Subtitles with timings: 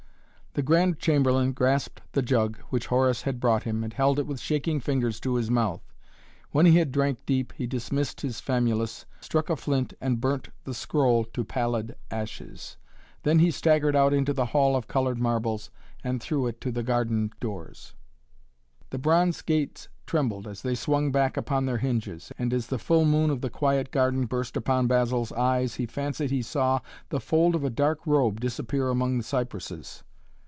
[0.53, 4.41] The Grand Chamberlain grasped the jug which Horus had brought him and held it with
[4.41, 5.79] shaking fingers to his mouth.
[6.51, 10.73] When he had drank deep he dismissed his famulus, struck a flint and burnt the
[10.73, 12.75] scroll to pallid ashes.
[13.23, 15.69] Then he staggered out into the hall of colored marbles
[16.03, 17.93] and through it to the garden doors.
[18.89, 23.05] The bronze gates trembled as they swung back upon their hinges, and as the full
[23.05, 27.55] noon of the quiet garden burst upon Basil's eyes he fancied he saw the fold
[27.55, 30.03] of a dark robe disappear among the cypresses.